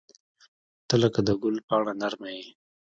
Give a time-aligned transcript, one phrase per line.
[0.87, 2.45] •ته لکه د ګل پاڼه نرمه یې.